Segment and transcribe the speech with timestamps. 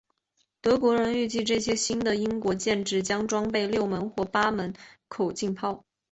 [0.61, 4.73] 德国人预计这些新的英国舰只将装备六门或八门
[5.07, 5.85] 口径炮。